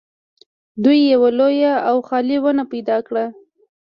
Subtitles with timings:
[0.83, 3.25] دوی یوه لویه او خالي ونه پیدا کړه